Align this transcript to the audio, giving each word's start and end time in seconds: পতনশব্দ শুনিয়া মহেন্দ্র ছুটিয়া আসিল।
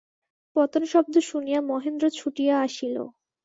পতনশব্দ 0.55 1.13
শুনিয়া 1.21 1.59
মহেন্দ্র 1.69 2.05
ছুটিয়া 2.09 2.55
আসিল। 2.61 2.95